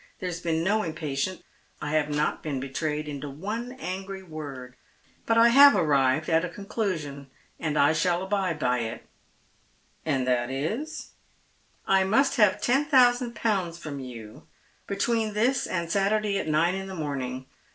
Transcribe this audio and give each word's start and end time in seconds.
There 0.17 0.27
has 0.29 0.41
been 0.41 0.63
no 0.63 0.81
impatience. 0.81 1.43
I 1.79 1.91
have 1.91 2.09
not 2.09 2.41
been 2.41 2.59
betrayed 2.59 3.07
into 3.07 3.29
one 3.29 3.77
angrj' 3.77 4.27
word, 4.27 4.73
but 5.27 5.37
I 5.37 5.49
have 5.49 5.75
arrived 5.75 6.27
at 6.27 6.43
a 6.43 6.49
conclusion, 6.49 7.29
and 7.59 7.77
I 7.77 7.93
shall 7.93 8.23
abide 8.23 8.57
by 8.57 8.79
it."" 8.79 9.07
And 10.07 10.25
that 10.25 10.49
is 10.49 11.09
""1 11.85 12.09
must 12.09 12.37
have 12.37 12.59
ten 12.59 12.85
thousand 12.85 13.35
pounds 13.35 13.77
from 13.77 13.99
you 13.99 14.47
between 14.87 15.35
this 15.35 15.67
and 15.67 15.91
Saturday 15.91 16.39
at 16.39 16.47
nine 16.47 16.73
in 16.73 16.87
the 16.87 16.95
morning. 16.95 17.45